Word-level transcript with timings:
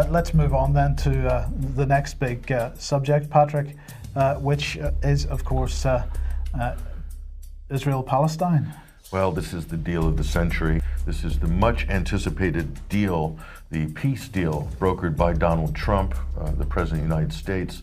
Uh, 0.00 0.06
let's 0.08 0.32
move 0.32 0.54
on 0.54 0.72
then 0.72 0.96
to 0.96 1.28
uh, 1.28 1.46
the 1.74 1.84
next 1.84 2.14
big 2.14 2.50
uh, 2.50 2.72
subject, 2.76 3.28
Patrick, 3.28 3.76
uh, 4.16 4.36
which 4.36 4.78
uh, 4.78 4.92
is, 5.02 5.26
of 5.26 5.44
course, 5.44 5.84
Israel 7.68 8.02
Palestine. 8.02 8.72
Well, 9.12 9.30
this 9.30 9.52
is 9.52 9.66
the 9.66 9.76
deal 9.76 10.06
of 10.06 10.16
the 10.16 10.24
century. 10.24 10.80
This 11.04 11.22
is 11.22 11.38
the 11.38 11.48
much 11.48 11.86
anticipated 11.90 12.88
deal, 12.88 13.38
the 13.70 13.88
peace 13.88 14.26
deal 14.26 14.70
brokered 14.78 15.18
by 15.18 15.34
Donald 15.34 15.74
Trump, 15.74 16.14
the 16.56 16.64
President 16.64 17.02
of 17.02 17.08
the 17.08 17.14
United 17.14 17.34
States, 17.34 17.82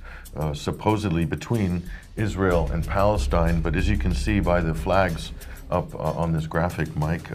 supposedly 0.53 1.23
between 1.23 1.83
Israel 2.15 2.67
and 2.73 2.83
Palestine. 2.87 3.61
But 3.61 3.75
as 3.75 3.87
you 3.87 3.97
can 3.97 4.15
see 4.15 4.39
by 4.39 4.59
the 4.59 4.73
flags 4.73 5.33
up 5.69 5.93
on 5.93 6.31
this 6.31 6.47
graphic, 6.47 6.95
Mike. 6.95 7.29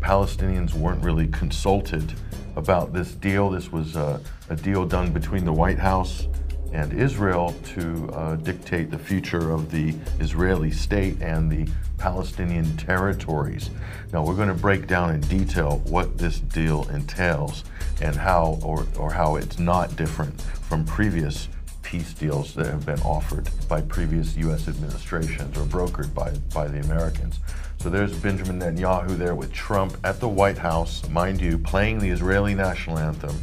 Palestinians 0.00 0.72
weren't 0.72 1.02
really 1.04 1.26
consulted 1.28 2.14
about 2.56 2.92
this 2.92 3.12
deal. 3.12 3.50
This 3.50 3.70
was 3.72 3.96
uh, 3.96 4.20
a 4.48 4.56
deal 4.56 4.86
done 4.86 5.12
between 5.12 5.44
the 5.44 5.52
White 5.52 5.78
House 5.78 6.26
and 6.72 6.92
Israel 6.92 7.54
to 7.62 8.10
uh, 8.12 8.36
dictate 8.36 8.90
the 8.90 8.98
future 8.98 9.50
of 9.52 9.70
the 9.70 9.94
Israeli 10.18 10.72
state 10.72 11.20
and 11.22 11.50
the 11.50 11.70
Palestinian 11.98 12.76
territories. 12.76 13.70
Now 14.12 14.24
we're 14.24 14.34
going 14.34 14.48
to 14.48 14.54
break 14.54 14.86
down 14.86 15.14
in 15.14 15.20
detail 15.22 15.78
what 15.86 16.18
this 16.18 16.40
deal 16.40 16.88
entails 16.90 17.64
and 18.02 18.16
how 18.16 18.58
or, 18.62 18.86
or 18.98 19.12
how 19.12 19.36
it's 19.36 19.58
not 19.58 19.94
different 19.94 20.40
from 20.40 20.84
previous 20.84 21.48
peace 21.84 22.12
deals 22.12 22.54
that 22.54 22.66
have 22.66 22.84
been 22.84 23.00
offered 23.02 23.48
by 23.68 23.80
previous 23.82 24.36
U.S. 24.38 24.66
administrations 24.66 25.56
or 25.56 25.64
brokered 25.64 26.12
by, 26.12 26.32
by 26.52 26.66
the 26.66 26.80
Americans. 26.80 27.38
So 27.78 27.90
there's 27.90 28.16
Benjamin 28.18 28.58
Netanyahu 28.58 29.16
there 29.16 29.34
with 29.34 29.52
Trump 29.52 29.96
at 30.02 30.18
the 30.18 30.28
White 30.28 30.58
House, 30.58 31.08
mind 31.10 31.40
you, 31.40 31.58
playing 31.58 31.98
the 31.98 32.08
Israeli 32.08 32.54
national 32.54 32.98
anthem. 32.98 33.36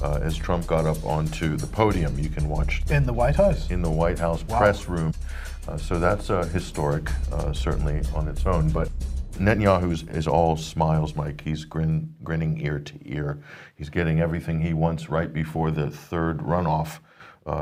Uh, 0.00 0.20
as 0.22 0.36
Trump 0.36 0.64
got 0.66 0.86
up 0.86 1.02
onto 1.04 1.56
the 1.56 1.66
podium, 1.66 2.16
you 2.18 2.28
can 2.28 2.48
watch 2.48 2.82
in 2.88 3.04
the 3.04 3.12
White 3.12 3.34
House. 3.34 3.68
In 3.70 3.82
the 3.82 3.90
White 3.90 4.18
House 4.18 4.44
wow. 4.44 4.58
press 4.58 4.86
room, 4.86 5.12
uh, 5.66 5.76
so 5.76 5.98
that's 5.98 6.30
uh, 6.30 6.44
historic, 6.44 7.10
uh, 7.32 7.52
certainly 7.52 8.02
on 8.14 8.28
its 8.28 8.46
own. 8.46 8.70
But 8.70 8.90
Netanyahu 9.38 10.14
is, 10.14 10.28
all 10.28 10.56
smiles, 10.56 11.16
Mike. 11.16 11.40
He's 11.40 11.64
grin, 11.64 12.14
grinning 12.22 12.60
ear 12.60 12.78
to 12.78 12.94
ear. 13.04 13.38
He's 13.76 13.88
getting 13.88 14.20
everything 14.20 14.60
he 14.60 14.72
wants 14.72 15.08
right 15.08 15.32
before 15.32 15.70
the 15.70 15.90
third 15.90 16.38
runoff 16.38 16.98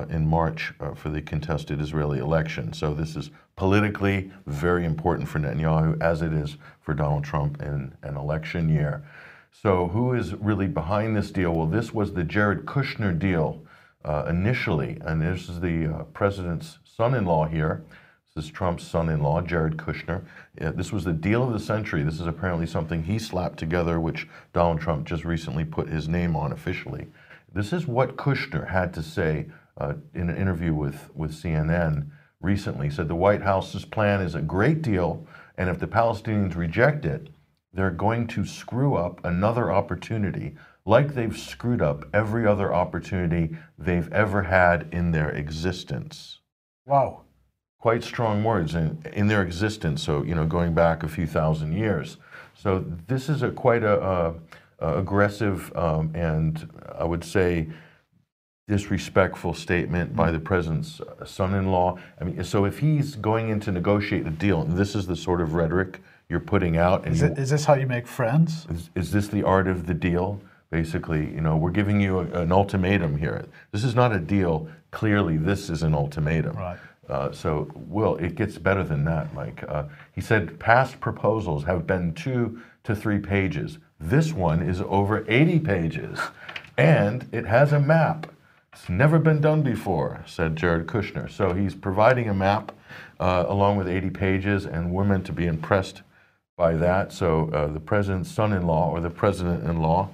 in 0.08 0.26
March 0.26 0.72
uh, 0.80 0.94
for 0.94 1.08
the 1.08 1.22
contested 1.22 1.80
Israeli 1.80 2.18
election. 2.18 2.72
So 2.72 2.94
this 2.94 3.16
is 3.16 3.30
politically 3.56 4.30
very 4.46 4.84
important 4.84 5.28
for 5.28 5.38
Netanyahu, 5.38 6.00
as 6.02 6.22
it 6.22 6.32
is 6.32 6.56
for 6.80 6.94
Donald 6.94 7.24
Trump 7.24 7.62
in 7.62 7.94
an 8.02 8.16
election 8.16 8.68
year. 8.68 9.04
So 9.52 9.88
who 9.88 10.12
is 10.12 10.34
really 10.34 10.66
behind 10.66 11.16
this 11.16 11.30
deal? 11.30 11.52
Well, 11.52 11.66
this 11.66 11.94
was 11.94 12.12
the 12.12 12.24
Jared 12.24 12.66
Kushner 12.66 13.18
deal 13.18 13.62
uh, 14.04 14.26
initially, 14.28 14.98
and 15.02 15.20
this 15.22 15.48
is 15.48 15.60
the 15.60 15.86
uh, 15.86 16.02
president's 16.04 16.78
son-in-law 16.84 17.46
here. 17.46 17.84
This 18.34 18.44
is 18.44 18.50
Trump's 18.50 18.84
son-in-law, 18.84 19.42
Jared 19.42 19.78
Kushner. 19.78 20.22
this 20.54 20.92
was 20.92 21.04
the 21.04 21.12
deal 21.12 21.42
of 21.42 21.54
the 21.54 21.58
century. 21.58 22.02
This 22.02 22.20
is 22.20 22.26
apparently 22.26 22.66
something 22.66 23.02
he 23.02 23.18
slapped 23.18 23.58
together, 23.58 23.98
which 23.98 24.28
Donald 24.52 24.80
Trump 24.80 25.06
just 25.06 25.24
recently 25.24 25.64
put 25.64 25.88
his 25.88 26.06
name 26.06 26.36
on 26.36 26.52
officially. 26.52 27.06
This 27.54 27.72
is 27.72 27.86
what 27.86 28.16
Kushner 28.16 28.68
had 28.68 28.92
to 28.92 29.02
say 29.02 29.46
uh, 29.78 29.94
in 30.14 30.30
an 30.30 30.36
interview 30.36 30.74
with, 30.74 31.10
with 31.14 31.32
CNN 31.32 32.10
recently, 32.40 32.90
said 32.90 33.08
the 33.08 33.14
White 33.14 33.42
House's 33.42 33.84
plan 33.84 34.20
is 34.20 34.34
a 34.34 34.42
great 34.42 34.82
deal, 34.82 35.26
and 35.56 35.68
if 35.68 35.78
the 35.78 35.86
Palestinians 35.86 36.56
reject 36.56 37.04
it, 37.04 37.28
they're 37.72 37.90
going 37.90 38.26
to 38.28 38.44
screw 38.44 38.94
up 38.94 39.22
another 39.24 39.70
opportunity 39.70 40.56
like 40.86 41.14
they've 41.14 41.36
screwed 41.36 41.82
up 41.82 42.04
every 42.14 42.46
other 42.46 42.72
opportunity 42.72 43.56
they've 43.76 44.10
ever 44.12 44.42
had 44.42 44.88
in 44.92 45.10
their 45.10 45.30
existence. 45.30 46.38
Wow. 46.86 47.22
Quite 47.80 48.04
strong 48.04 48.42
words 48.42 48.74
in, 48.74 49.02
in 49.12 49.26
their 49.26 49.42
existence, 49.42 50.02
so, 50.02 50.22
you 50.22 50.34
know, 50.34 50.46
going 50.46 50.74
back 50.74 51.02
a 51.02 51.08
few 51.08 51.26
thousand 51.26 51.72
years. 51.72 52.16
So 52.54 52.84
this 53.08 53.28
is 53.28 53.42
a 53.42 53.50
quite 53.50 53.82
a, 53.82 54.00
a, 54.00 54.34
a 54.78 54.98
aggressive 54.98 55.76
um, 55.76 56.10
and 56.14 56.70
I 56.96 57.04
would 57.04 57.24
say 57.24 57.68
disrespectful 58.68 59.54
statement 59.54 60.16
by 60.16 60.30
the 60.32 60.40
president's 60.40 61.00
son-in-law. 61.24 61.96
I 62.20 62.24
mean, 62.24 62.42
so 62.42 62.64
if 62.64 62.80
he's 62.80 63.14
going 63.14 63.48
in 63.48 63.60
to 63.60 63.72
negotiate 63.72 64.26
a 64.26 64.30
deal, 64.30 64.62
and 64.62 64.76
this 64.76 64.96
is 64.96 65.06
the 65.06 65.14
sort 65.14 65.40
of 65.40 65.54
rhetoric 65.54 66.00
you're 66.28 66.40
putting 66.40 66.76
out, 66.76 67.04
and 67.04 67.14
is, 67.14 67.22
it, 67.22 67.38
is 67.38 67.50
this 67.50 67.64
how 67.64 67.74
you 67.74 67.86
make 67.86 68.08
friends? 68.08 68.66
Is, 68.68 68.90
is, 68.96 69.12
this 69.12 69.28
the 69.28 69.44
art 69.44 69.68
of 69.68 69.86
the 69.86 69.94
deal? 69.94 70.40
Basically, 70.70 71.32
you 71.32 71.40
know, 71.40 71.56
we're 71.56 71.70
giving 71.70 72.00
you 72.00 72.18
a, 72.18 72.42
an 72.42 72.50
ultimatum 72.50 73.16
here. 73.16 73.46
This 73.70 73.84
is 73.84 73.94
not 73.94 74.12
a 74.12 74.18
deal. 74.18 74.68
Clearly, 74.90 75.36
this 75.36 75.70
is 75.70 75.84
an 75.84 75.94
ultimatum. 75.94 76.56
Right. 76.56 76.78
Uh, 77.08 77.30
so, 77.30 77.70
Will, 77.74 78.16
it 78.16 78.34
gets 78.34 78.58
better 78.58 78.82
than 78.82 79.04
that, 79.04 79.32
Mike. 79.32 79.62
Uh, 79.68 79.84
he 80.12 80.20
said 80.20 80.58
past 80.58 80.98
proposals 80.98 81.62
have 81.62 81.86
been 81.86 82.12
two 82.14 82.60
to 82.82 82.96
three 82.96 83.20
pages. 83.20 83.78
This 84.00 84.32
one 84.32 84.60
is 84.60 84.80
over 84.80 85.24
80 85.28 85.60
pages, 85.60 86.18
and 86.76 87.28
it 87.30 87.46
has 87.46 87.72
a 87.72 87.78
map. 87.78 88.26
It's 88.76 88.90
never 88.90 89.18
been 89.18 89.40
done 89.40 89.62
before, 89.62 90.22
said 90.26 90.54
Jared 90.54 90.86
Kushner. 90.86 91.30
So 91.30 91.54
he's 91.54 91.74
providing 91.74 92.28
a 92.28 92.34
map 92.34 92.72
uh, 93.18 93.46
along 93.48 93.78
with 93.78 93.88
80 93.88 94.10
pages, 94.10 94.66
and 94.66 94.92
we're 94.92 95.02
meant 95.02 95.24
to 95.26 95.32
be 95.32 95.46
impressed 95.46 96.02
by 96.58 96.74
that. 96.74 97.10
So 97.10 97.48
uh, 97.54 97.68
the 97.68 97.80
president's 97.80 98.30
son-in-law, 98.30 98.90
or 98.90 99.00
the 99.00 99.08
president-in-law, 99.08 100.10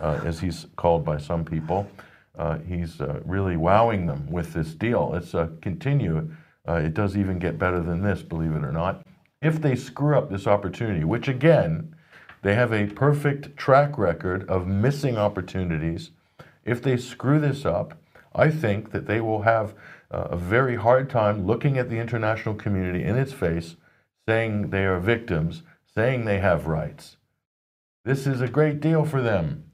uh, 0.00 0.20
as 0.24 0.40
he's 0.40 0.66
called 0.74 1.04
by 1.04 1.18
some 1.18 1.44
people, 1.44 1.88
uh, 2.36 2.58
he's 2.58 3.00
uh, 3.00 3.20
really 3.24 3.56
wowing 3.56 4.06
them 4.06 4.28
with 4.28 4.54
this 4.54 4.74
deal. 4.74 5.10
Let's 5.12 5.32
uh, 5.32 5.50
continue. 5.62 6.32
it 6.66 6.94
does 6.94 7.16
even 7.16 7.38
get 7.38 7.60
better 7.60 7.80
than 7.80 8.02
this, 8.02 8.22
believe 8.22 8.56
it 8.56 8.64
or 8.64 8.72
not. 8.72 9.06
If 9.40 9.62
they 9.62 9.76
screw 9.76 10.18
up 10.18 10.30
this 10.30 10.48
opportunity, 10.48 11.04
which 11.04 11.28
again, 11.28 11.94
they 12.42 12.56
have 12.56 12.72
a 12.72 12.88
perfect 12.88 13.56
track 13.56 13.96
record 13.98 14.48
of 14.48 14.66
missing 14.66 15.16
opportunities. 15.16 16.10
If 16.70 16.82
they 16.82 16.96
screw 16.96 17.40
this 17.40 17.64
up, 17.64 17.94
I 18.32 18.48
think 18.48 18.92
that 18.92 19.06
they 19.06 19.20
will 19.20 19.42
have 19.42 19.74
a 20.10 20.36
very 20.36 20.76
hard 20.76 21.10
time 21.10 21.46
looking 21.46 21.78
at 21.78 21.90
the 21.90 21.98
international 21.98 22.54
community 22.54 23.02
in 23.02 23.16
its 23.16 23.32
face, 23.32 23.76
saying 24.28 24.70
they 24.70 24.84
are 24.84 25.00
victims, 25.00 25.62
saying 25.94 26.24
they 26.24 26.38
have 26.38 26.68
rights. 26.68 27.16
This 28.04 28.26
is 28.26 28.40
a 28.40 28.48
great 28.48 28.80
deal 28.80 29.04
for 29.04 29.20
them. 29.20 29.64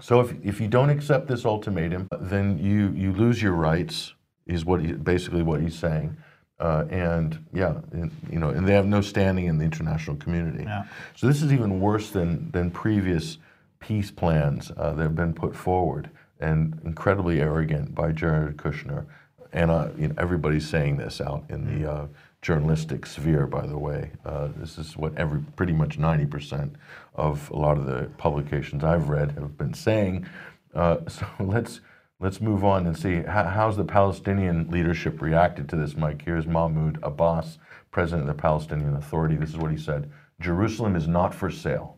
So 0.00 0.20
if, 0.20 0.34
if 0.42 0.60
you 0.62 0.68
don't 0.68 0.90
accept 0.90 1.28
this 1.28 1.44
ultimatum, 1.44 2.08
then 2.18 2.58
you, 2.58 2.92
you 3.02 3.12
lose 3.12 3.42
your 3.42 3.52
rights, 3.52 4.14
is 4.46 4.64
what 4.64 4.80
he, 4.80 4.92
basically 4.92 5.42
what 5.42 5.60
he's 5.60 5.78
saying. 5.78 6.16
Uh, 6.58 6.84
and 6.88 7.44
yeah, 7.52 7.74
and, 7.92 8.10
you 8.30 8.38
know, 8.38 8.48
and 8.48 8.66
they 8.66 8.72
have 8.72 8.86
no 8.86 9.02
standing 9.02 9.46
in 9.46 9.58
the 9.58 9.64
international 9.64 10.16
community. 10.16 10.64
Yeah. 10.64 10.84
So 11.16 11.26
this 11.26 11.42
is 11.42 11.52
even 11.52 11.80
worse 11.80 12.10
than, 12.10 12.50
than 12.50 12.70
previous 12.70 13.38
peace 13.86 14.10
plans 14.10 14.72
uh, 14.78 14.94
that 14.94 15.02
have 15.02 15.14
been 15.14 15.34
put 15.34 15.54
forward 15.54 16.08
and 16.40 16.80
incredibly 16.84 17.40
arrogant 17.40 17.94
by 17.94 18.12
Jared 18.12 18.56
Kushner. 18.56 19.04
And 19.52 19.70
uh, 19.70 19.88
you 19.98 20.08
know, 20.08 20.14
everybody's 20.16 20.66
saying 20.68 20.96
this 20.96 21.20
out 21.20 21.44
in 21.50 21.66
the 21.66 21.90
uh, 21.90 22.06
journalistic 22.40 23.04
sphere, 23.04 23.46
by 23.46 23.66
the 23.66 23.78
way. 23.78 24.10
Uh, 24.24 24.48
this 24.56 24.78
is 24.78 24.96
what 24.96 25.14
every 25.16 25.40
pretty 25.56 25.74
much 25.74 25.98
90% 25.98 26.70
of 27.14 27.50
a 27.50 27.56
lot 27.56 27.76
of 27.76 27.84
the 27.84 28.10
publications 28.16 28.82
I've 28.82 29.10
read 29.10 29.32
have 29.32 29.58
been 29.58 29.74
saying. 29.74 30.26
Uh, 30.74 30.98
so 31.08 31.26
let's 31.38 31.80
let's 32.20 32.40
move 32.40 32.64
on 32.64 32.86
and 32.86 32.96
see 32.96 33.22
how, 33.22 33.44
how's 33.44 33.76
the 33.76 33.84
Palestinian 33.84 34.70
leadership 34.70 35.20
reacted 35.20 35.68
to 35.68 35.76
this. 35.76 35.94
Mike, 35.94 36.22
here's 36.24 36.46
Mahmoud 36.46 36.98
Abbas, 37.02 37.58
president 37.90 38.28
of 38.28 38.34
the 38.34 38.42
Palestinian 38.42 38.96
Authority. 38.96 39.36
This 39.36 39.50
is 39.50 39.58
what 39.58 39.70
he 39.70 39.76
said: 39.76 40.10
Jerusalem 40.40 40.96
is 40.96 41.06
not 41.06 41.34
for 41.34 41.50
sale, 41.50 41.93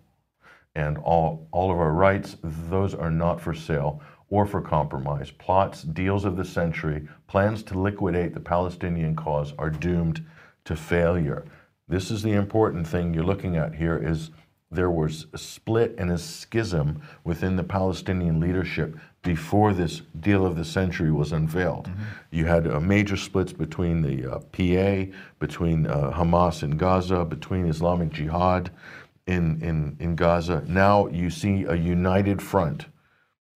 and 0.77 0.99
all 0.99 1.49
all 1.51 1.73
of 1.73 1.79
our 1.79 1.93
rights 1.93 2.37
those 2.43 2.95
are 2.95 3.11
not 3.11 3.41
for 3.41 3.55
sale 3.55 4.01
or 4.29 4.45
for 4.45 4.61
compromise. 4.61 5.31
Plots, 5.31 5.83
deals 5.83 6.25
of 6.25 6.37
the 6.37 6.45
century, 6.45 7.09
plans 7.29 7.63
to 7.63 7.79
liquidate 7.79 8.35
the 8.35 8.41
Palestinian 8.41 9.15
cause 9.15 9.53
are 9.59 9.71
doomed 9.71 10.25
to 10.65 10.77
failure. 10.77 11.45
This 11.89 12.11
is 12.11 12.23
the 12.23 12.33
important 12.33 12.87
thing 12.87 13.15
you're 13.15 13.23
looking 13.23 13.57
at 13.57 13.75
here 13.77 13.97
is 13.97 14.31
there 14.69 14.91
was 14.91 15.27
a 15.33 15.39
split 15.39 15.95
and 15.97 16.11
a 16.11 16.19
schism 16.19 17.01
within 17.23 17.55
the 17.55 17.63
Palestinian 17.63 18.41
leadership 18.41 18.97
before 19.23 19.73
this 19.73 20.03
deal 20.19 20.45
of 20.45 20.57
the 20.57 20.65
century 20.65 21.13
was 21.13 21.33
unveiled. 21.33 21.87
Mm 21.87 21.93
-hmm. 21.93 22.37
You 22.39 22.47
had 22.47 22.67
uh, 22.67 22.81
major 22.81 23.17
splits 23.17 23.53
between 23.53 24.03
the 24.03 24.27
uh, 24.27 24.39
PA, 24.57 25.13
between 25.39 25.87
uh, 25.87 26.11
Hamas 26.19 26.63
in 26.63 26.77
Gaza, 26.77 27.25
between 27.25 27.67
Islamic 27.67 28.13
Jihad 28.13 28.71
in, 29.27 29.61
in, 29.63 29.97
in 30.01 30.17
Gaza. 30.17 30.63
Now 30.67 31.09
you 31.09 31.31
see 31.31 31.65
a 31.65 31.75
united 31.75 32.41
front 32.41 32.87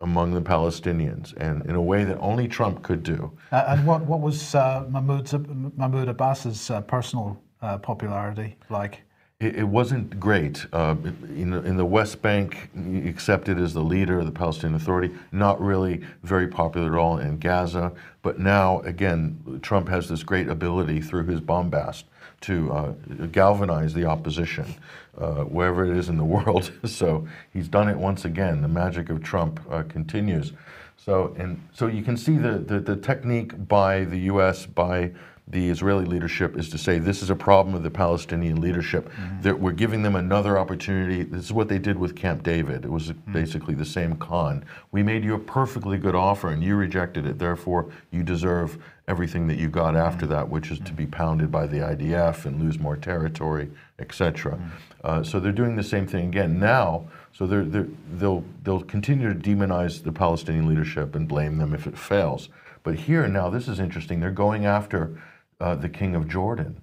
among 0.03 0.33
the 0.33 0.41
Palestinians, 0.41 1.35
and 1.37 1.65
in 1.67 1.75
a 1.75 1.83
way 1.83 2.05
that 2.05 2.19
only 2.19 2.49
Trump 2.49 2.83
could 2.83 3.03
do. 3.03 3.31
Uh, 3.53 3.65
and 3.69 3.87
what, 3.87 4.03
what 4.03 4.21
was 4.21 4.55
uh, 4.55 4.87
Mahmoud, 4.89 5.31
Mahmoud 5.77 6.09
Abbas's 6.09 6.71
uh, 6.71 6.81
personal 6.83 7.39
uh, 7.61 7.77
popularity 7.79 8.57
like? 8.71 9.03
It, 9.41 9.57
it 9.57 9.65
wasn't 9.65 10.19
great. 10.19 10.65
Uh, 10.73 10.97
in, 11.29 11.53
in 11.53 11.77
the 11.77 11.85
West 11.85 12.23
Bank, 12.23 12.71
accepted 13.05 13.59
as 13.59 13.75
the 13.75 13.83
leader 13.83 14.19
of 14.19 14.27
the 14.27 14.33
Palestinian 14.33 14.75
Authority, 14.75 15.15
not 15.33 15.61
really 15.61 16.03
very 16.23 16.49
popular 16.49 16.95
at 16.95 16.99
all 16.99 17.19
in 17.19 17.39
Gaza. 17.39 17.93
But 18.23 18.39
now, 18.39 18.81
again, 18.81 19.61
Trump 19.63 19.89
has 19.89 20.09
this 20.09 20.23
great 20.23 20.49
ability 20.49 21.03
through 21.03 21.25
his 21.25 21.41
bombast 21.41 22.07
to 22.43 22.73
uh, 22.73 22.93
galvanize 23.33 23.93
the 23.93 24.07
opposition 24.07 24.75
uh, 25.19 25.45
wherever 25.45 25.85
it 25.85 25.97
is 25.97 26.09
in 26.09 26.17
the 26.17 26.25
world. 26.37 26.73
so 26.85 27.27
he's 27.53 27.69
done 27.69 27.89
it 27.89 27.97
once 27.97 28.25
again. 28.25 28.63
The 28.63 28.69
magic 28.69 29.11
of 29.11 29.23
Trump 29.23 29.61
uh, 29.71 29.83
continues. 29.85 30.53
So, 30.97 31.35
and 31.39 31.67
so 31.73 31.87
you 31.87 32.03
can 32.03 32.17
see 32.17 32.37
the, 32.37 32.59
the, 32.59 32.79
the 32.81 32.97
technique 32.97 33.69
by 33.69 34.05
the 34.05 34.19
U.S., 34.19 34.67
by 34.67 35.13
the 35.51 35.69
Israeli 35.69 36.05
leadership 36.05 36.57
is 36.57 36.69
to 36.71 36.79
say 36.79 36.99
this 36.99 37.23
is 37.23 37.31
a 37.31 37.35
problem 37.35 37.75
of 37.75 37.83
the 37.83 37.91
Palestinian 37.91 38.61
leadership. 38.61 39.09
Mm-hmm. 39.09 39.43
That 39.43 39.59
we're 39.59 39.73
giving 39.73 40.03
them 40.03 40.15
another 40.15 40.57
opportunity. 40.57 41.25
This 41.25 41.45
is 41.45 41.53
what 41.53 41.69
they 41.69 41.79
did 41.79 41.99
with 41.99 42.15
Camp 42.15 42.43
David. 42.43 42.85
It 42.85 42.91
was 42.91 43.09
mm-hmm. 43.09 43.33
basically 43.33 43.75
the 43.75 43.85
same 43.85 44.17
con. 44.17 44.65
We 44.93 45.03
made 45.03 45.25
you 45.25 45.35
a 45.35 45.39
perfectly 45.39 45.99
good 45.99 46.15
offer 46.15 46.51
and 46.51 46.63
you 46.63 46.77
rejected 46.77 47.27
it. 47.27 47.39
Therefore, 47.39 47.91
you 48.13 48.23
deserve 48.23 48.79
everything 49.09 49.49
that 49.49 49.59
you 49.59 49.69
got 49.69 49.97
after 49.97 50.25
mm-hmm. 50.25 50.35
that, 50.35 50.49
which 50.49 50.71
is 50.71 50.79
to 50.81 50.93
be 50.93 51.07
pounded 51.07 51.51
by 51.51 51.67
the 51.67 51.79
IDF 51.79 52.45
and 52.45 52.61
lose 52.61 52.79
more 52.79 52.97
territory, 52.97 53.71
etc. 54.01 54.59
Uh, 55.05 55.23
so 55.23 55.39
they're 55.41 55.53
doing 55.53 55.77
the 55.77 55.83
same 55.83 56.07
thing 56.07 56.27
again 56.29 56.59
now. 56.59 57.09
So 57.33 57.47
they're, 57.47 57.65
they're, 57.65 57.89
they'll 58.13 58.45
they'll 58.63 58.83
continue 58.83 59.33
to 59.33 59.39
demonize 59.39 60.03
the 60.03 60.13
Palestinian 60.13 60.67
leadership 60.69 61.15
and 61.15 61.29
blame 61.29 61.59
them 61.59 61.75
if 61.75 61.87
it 61.87 61.97
fails. 61.97 62.49
But 62.83 62.95
here 62.95 63.27
now, 63.29 63.51
this 63.51 63.69
is 63.69 63.79
interesting. 63.79 64.21
They're 64.21 64.31
going 64.31 64.67
after 64.67 65.21
uh, 65.61 65.75
the 65.75 65.89
king 65.89 66.15
of 66.15 66.29
Jordan. 66.29 66.81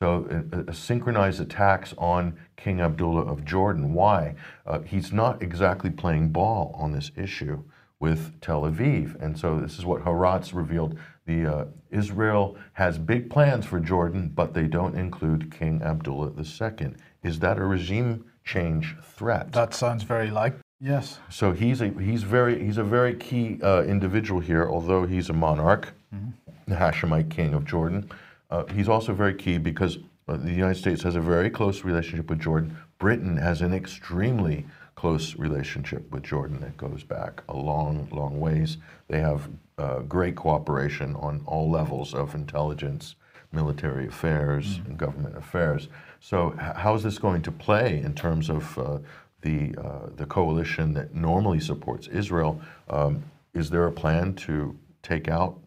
So 0.00 0.44
uh, 0.52 0.72
synchronized 0.72 1.40
attacks 1.40 1.92
on 1.98 2.38
King 2.56 2.80
Abdullah 2.80 3.26
of 3.26 3.44
Jordan. 3.44 3.92
Why? 3.92 4.34
Uh, 4.66 4.80
he's 4.80 5.12
not 5.12 5.42
exactly 5.42 5.90
playing 5.90 6.30
ball 6.30 6.74
on 6.78 6.92
this 6.92 7.10
issue 7.16 7.62
with 7.98 8.40
Tel 8.40 8.62
Aviv. 8.62 9.20
And 9.22 9.38
so 9.38 9.60
this 9.60 9.78
is 9.78 9.84
what 9.84 10.04
Haaretz 10.04 10.54
revealed. 10.54 10.98
The 11.30 11.46
uh, 11.46 11.64
Israel 11.90 12.56
has 12.72 12.98
big 12.98 13.30
plans 13.30 13.64
for 13.66 13.80
Jordan, 13.80 14.32
but 14.34 14.54
they 14.54 14.66
don't 14.66 14.96
include 14.96 15.50
King 15.50 15.82
Abdullah 15.82 16.32
II. 16.38 16.94
Is 17.22 17.38
that 17.40 17.58
a 17.58 17.64
regime 17.64 18.24
change 18.44 18.96
threat? 19.02 19.52
That 19.52 19.74
sounds 19.74 20.02
very 20.02 20.30
like 20.30 20.54
yes. 20.80 21.18
So 21.28 21.52
he's 21.52 21.80
a 21.80 21.88
he's 21.88 22.22
very 22.22 22.64
he's 22.64 22.78
a 22.78 22.84
very 22.84 23.14
key 23.14 23.60
uh, 23.62 23.82
individual 23.84 24.40
here, 24.40 24.68
although 24.68 25.06
he's 25.06 25.28
a 25.30 25.34
monarch. 25.34 25.92
Mm-hmm 26.14 26.30
the 26.70 26.76
Hashemite 26.76 27.28
king 27.28 27.52
of 27.52 27.66
Jordan. 27.66 28.08
Uh, 28.50 28.64
he's 28.66 28.88
also 28.88 29.12
very 29.12 29.34
key 29.34 29.58
because 29.58 29.98
uh, 30.28 30.36
the 30.36 30.52
United 30.52 30.78
States 30.78 31.02
has 31.02 31.16
a 31.16 31.20
very 31.20 31.50
close 31.50 31.84
relationship 31.84 32.30
with 32.30 32.40
Jordan. 32.40 32.76
Britain 32.98 33.36
has 33.36 33.60
an 33.60 33.74
extremely 33.74 34.64
close 35.00 35.34
relationship 35.36 36.10
with 36.10 36.22
Jordan 36.22 36.60
that 36.60 36.76
goes 36.76 37.02
back 37.02 37.42
a 37.48 37.56
long, 37.56 38.06
long 38.12 38.38
ways. 38.38 38.76
They 39.08 39.18
have 39.20 39.48
uh, 39.78 40.00
great 40.00 40.36
cooperation 40.36 41.16
on 41.16 41.42
all 41.46 41.70
levels 41.70 42.12
of 42.12 42.34
intelligence, 42.34 43.14
military 43.50 44.08
affairs, 44.08 44.66
mm. 44.66 44.88
and 44.88 44.98
government 44.98 45.38
affairs. 45.38 45.88
So, 46.20 46.52
h- 46.52 46.76
how 46.76 46.94
is 46.96 47.02
this 47.02 47.16
going 47.16 47.40
to 47.42 47.50
play 47.50 48.02
in 48.02 48.12
terms 48.12 48.50
of 48.50 48.78
uh, 48.78 48.98
the 49.40 49.74
uh, 49.82 50.10
the 50.16 50.26
coalition 50.26 50.92
that 50.92 51.14
normally 51.14 51.60
supports 51.60 52.06
Israel? 52.08 52.60
Um, 52.90 53.22
is 53.54 53.70
there 53.70 53.86
a 53.86 53.92
plan 53.92 54.34
to 54.46 54.76
take 55.02 55.28
out 55.28 55.58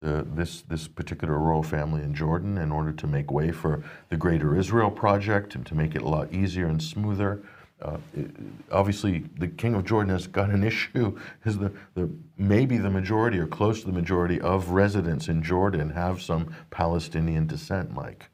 the, 0.00 0.26
this, 0.34 0.62
this 0.62 0.88
particular 0.88 1.36
royal 1.38 1.62
family 1.62 2.02
in 2.02 2.14
Jordan 2.14 2.56
in 2.56 2.72
order 2.72 2.92
to 2.92 3.06
make 3.06 3.30
way 3.30 3.52
for 3.52 3.84
the 4.08 4.16
Greater 4.16 4.56
Israel 4.56 4.90
Project 4.90 5.54
and 5.54 5.66
to 5.66 5.74
make 5.74 5.94
it 5.94 6.00
a 6.00 6.08
lot 6.08 6.32
easier 6.32 6.68
and 6.68 6.82
smoother. 6.82 7.42
Uh, 7.82 7.98
obviously, 8.70 9.24
the 9.38 9.48
king 9.48 9.74
of 9.74 9.84
Jordan 9.84 10.12
has 10.12 10.26
got 10.26 10.50
an 10.50 10.64
issue. 10.72 11.18
Is 11.44 11.58
the, 11.58 11.72
the 11.94 12.08
maybe 12.38 12.78
the 12.78 12.90
majority 12.90 13.38
or 13.38 13.46
close 13.46 13.80
to 13.80 13.86
the 13.86 13.92
majority 13.92 14.40
of 14.40 14.70
residents 14.70 15.28
in 15.28 15.42
Jordan 15.42 15.90
have 15.90 16.22
some 16.22 16.54
Palestinian 16.70 17.46
descent, 17.46 17.92
Mike. 17.92 18.28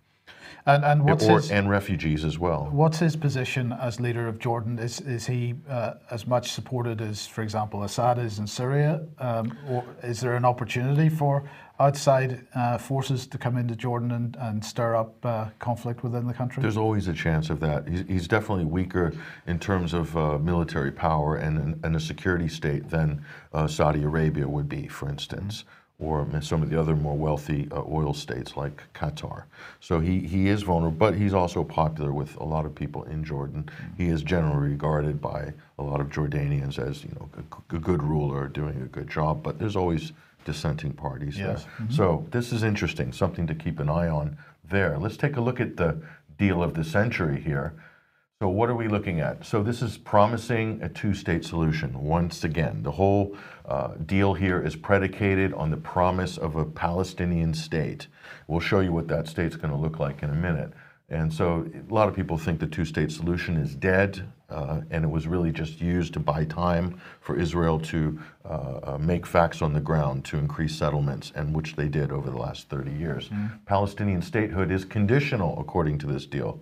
And, 0.67 0.85
and 0.85 1.05
what's 1.05 1.25
or, 1.25 1.37
his, 1.37 1.51
and 1.51 1.69
refugees 1.71 2.25
as 2.25 2.39
well. 2.39 2.69
What's 2.71 2.99
his 2.99 3.17
position 3.17 3.73
as 3.73 4.01
leader 4.01 4.29
of 4.29 4.39
Jordan? 4.39 4.79
Is 4.79 5.01
is 5.01 5.27
he 5.27 5.55
uh, 5.69 5.95
as 6.11 6.27
much 6.27 6.53
supported 6.53 7.01
as, 7.01 7.27
for 7.27 7.43
example, 7.43 7.83
Assad 7.83 8.19
is 8.19 8.39
in 8.39 8.47
Syria, 8.47 9.07
um, 9.19 9.57
or 9.69 9.85
is 10.03 10.21
there 10.21 10.37
an 10.37 10.45
opportunity 10.45 11.09
for 11.09 11.49
outside 11.81 12.45
uh, 12.55 12.77
forces 12.77 13.27
to 13.29 13.39
come 13.39 13.57
into 13.57 13.77
Jordan 13.77 14.11
and, 14.11 14.37
and 14.41 14.65
stir 14.65 14.97
up 14.97 15.25
uh, 15.25 15.47
conflict 15.59 16.03
within 16.03 16.27
the 16.27 16.35
country? 16.35 16.61
There's 16.61 16.77
always 16.77 17.09
a 17.09 17.13
chance 17.13 17.51
of 17.51 17.61
that. 17.61 17.89
He's, 17.89 18.05
he's 18.09 18.29
definitely 18.29 18.65
weaker 18.65 19.13
in 19.47 19.59
terms 19.59 19.95
of 19.95 20.17
uh, 20.17 20.39
military 20.39 20.91
power 20.91 21.37
and, 21.37 21.79
and 21.85 21.97
a 21.97 22.01
security 22.01 22.49
state 22.49 22.89
than 22.91 23.25
uh, 23.53 23.69
Saudi 23.69 24.03
Arabia 24.03 24.49
would 24.49 24.69
be, 24.69 24.89
for 24.89 25.09
instance. 25.09 25.63
Mm-hmm 25.63 25.78
or 26.01 26.29
some 26.41 26.63
of 26.63 26.71
the 26.71 26.81
other 26.81 26.95
more 26.95 27.17
wealthy 27.17 27.69
uh, 27.73 27.83
oil 27.91 28.15
states 28.15 28.57
like 28.57 28.83
Qatar. 28.95 29.45
So 29.81 29.99
he, 29.99 30.21
he 30.21 30.49
is 30.49 30.63
vulnerable, 30.63 30.97
but 30.97 31.15
he's 31.15 31.35
also 31.35 31.65
popular 31.65 32.13
with 32.13 32.37
a 32.37 32.45
lot 32.45 32.65
of 32.65 32.75
people 32.75 33.03
in 33.05 33.25
Jordan. 33.25 33.69
He 33.97 34.09
is 34.09 34.23
generally 34.23 34.71
regarded 34.71 35.21
by 35.21 35.53
a 35.79 35.83
lot 35.83 36.01
of 36.01 36.09
Jordanians 36.09 36.79
as 36.79 37.03
you 37.03 37.11
know 37.11 37.29
a, 37.37 37.77
a 37.77 37.79
good 37.81 38.03
ruler 38.03 38.47
doing 38.47 38.81
a 38.83 38.87
good 38.87 39.11
job, 39.11 39.43
but 39.43 39.59
there's 39.59 39.77
always 39.77 40.13
dissenting 40.45 40.93
parties 40.93 41.37
yes. 41.37 41.65
there. 41.65 41.73
Mm-hmm. 41.73 41.93
So 41.93 42.27
this 42.31 42.53
is 42.53 42.63
interesting, 42.63 43.13
something 43.13 43.47
to 43.49 43.55
keep 43.55 43.81
an 43.81 43.89
eye 43.89 44.09
on 44.09 44.39
there. 44.71 44.99
Let's 44.99 45.17
take 45.17 45.37
a 45.37 45.41
look 45.41 45.61
at 45.61 45.77
the 45.77 46.01
deal 46.39 46.63
of 46.63 46.75
the 46.75 46.85
century 46.85 47.41
here. 47.41 47.75
So 48.41 48.49
what 48.49 48.71
are 48.71 48.77
we 48.77 48.87
looking 48.87 49.19
at? 49.19 49.45
So 49.45 49.65
this 49.65 49.83
is 49.83 49.99
promising 49.99 50.81
a 50.81 50.89
two-state 50.89 51.45
solution. 51.45 51.93
Once 52.01 52.45
again, 52.45 52.85
the 52.85 52.93
whole 52.93 53.37
uh, 53.69 53.95
deal 54.07 54.33
here 54.33 54.61
is 54.63 54.75
predicated 54.75 55.53
on 55.53 55.71
the 55.71 55.77
promise 55.77 56.39
of 56.39 56.57
a 56.57 56.65
Palestinian 56.65 57.53
state. 57.53 58.07
We'll 58.47 58.61
show 58.61 58.81
you 58.81 58.93
what 58.93 59.09
that 59.09 59.29
state's 59.29 59.57
going 59.57 59.73
to 59.73 59.77
look 59.77 59.99
like 59.99 60.23
in 60.23 60.31
a 60.31 60.35
minute. 60.35 60.73
And 61.11 61.33
so 61.33 61.67
a 61.75 61.93
lot 61.93 62.09
of 62.09 62.15
people 62.15 62.37
think 62.37 62.61
the 62.61 62.67
two-state 62.67 63.11
solution 63.11 63.57
is 63.57 63.75
dead, 63.75 64.31
uh, 64.51 64.83
and 64.91 65.05
it 65.05 65.09
was 65.09 65.27
really 65.27 65.53
just 65.53 65.81
used 65.81 66.13
to 66.15 66.21
buy 66.21 66.45
time 66.45 67.01
for 67.21 67.39
Israel 67.39 67.79
to 67.81 68.19
uh, 68.45 68.81
uh 68.83 68.99
make 68.99 69.27
facts 69.27 69.63
on 69.63 69.73
the 69.73 69.81
ground 69.81 70.25
to 70.27 70.39
increase 70.39 70.75
settlements, 70.75 71.33
and 71.35 71.55
which 71.55 71.77
they 71.77 71.89
did 71.89 72.13
over 72.13 72.31
the 72.31 72.37
last 72.37 72.69
30 72.69 72.91
years. 72.93 73.29
Mm-hmm. 73.29 73.57
Palestinian 73.65 74.21
statehood 74.21 74.71
is 74.71 74.85
conditional 74.85 75.59
according 75.59 75.99
to 75.99 76.07
this 76.07 76.27
deal 76.27 76.61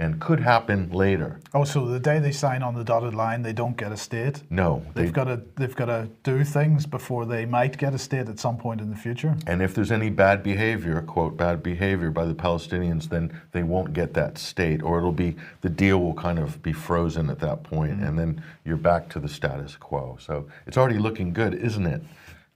and 0.00 0.18
could 0.18 0.40
happen 0.40 0.90
later. 0.90 1.38
Oh, 1.52 1.64
so 1.64 1.86
the 1.86 2.00
day 2.00 2.18
they 2.18 2.32
sign 2.32 2.62
on 2.62 2.74
the 2.74 2.82
dotted 2.82 3.14
line, 3.14 3.42
they 3.42 3.52
don't 3.52 3.76
get 3.76 3.92
a 3.92 3.96
state. 3.98 4.42
No, 4.48 4.82
they've 4.94 5.06
they, 5.06 5.12
got 5.12 5.24
to 5.24 5.42
they've 5.56 5.76
got 5.76 5.86
to 5.86 6.08
do 6.22 6.42
things 6.42 6.86
before 6.86 7.26
they 7.26 7.44
might 7.44 7.76
get 7.76 7.92
a 7.92 7.98
state 7.98 8.28
at 8.28 8.38
some 8.38 8.56
point 8.56 8.80
in 8.80 8.88
the 8.88 8.96
future. 8.96 9.36
And 9.46 9.60
if 9.60 9.74
there's 9.74 9.92
any 9.92 10.08
bad 10.08 10.42
behavior, 10.42 11.02
quote 11.02 11.36
bad 11.36 11.62
behavior 11.62 12.10
by 12.10 12.24
the 12.24 12.34
Palestinians, 12.34 13.10
then 13.10 13.30
they 13.52 13.62
won't 13.62 13.92
get 13.92 14.14
that 14.14 14.38
state, 14.38 14.82
or 14.82 14.96
it'll 14.96 15.12
be 15.12 15.36
the 15.60 15.68
deal 15.68 16.00
will 16.00 16.14
kind 16.14 16.38
of 16.38 16.62
be 16.62 16.72
frozen 16.72 17.28
at 17.28 17.38
that 17.40 17.62
point, 17.62 17.96
mm-hmm. 17.96 18.04
and 18.04 18.18
then 18.18 18.42
you're 18.64 18.78
back 18.78 19.10
to 19.10 19.20
the 19.20 19.28
status 19.28 19.76
quo. 19.76 20.16
So 20.18 20.48
it's 20.66 20.78
already 20.78 20.98
looking 20.98 21.34
good, 21.34 21.52
isn't 21.52 21.86
it? 21.86 22.00